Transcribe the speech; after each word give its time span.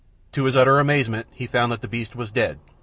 To 0.31 0.45
his 0.45 0.55
utter 0.55 0.79
amazement 0.79 1.27
he 1.31 1.45
found 1.45 1.71
that 1.71 1.81
the 1.81 1.87
beast 1.87 2.15
was 2.15 2.31
dead. 2.31 2.57